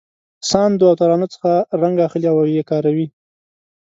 ساندو 0.49 0.85
او 0.89 0.95
ترانو 0.99 1.27
څخه 1.33 1.51
رنګ 1.81 1.95
اخلي 2.07 2.27
او 2.29 2.37
یې 2.57 2.63
کاروي. 2.69 3.07